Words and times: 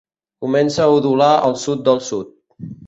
Comença 0.45 0.81
a 0.85 0.89
udolar 0.95 1.31
al 1.37 1.57
sud 1.67 1.87
del 1.91 2.05
sud. 2.11 2.37